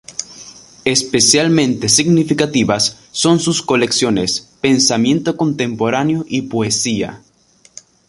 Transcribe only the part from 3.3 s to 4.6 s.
sus colecciones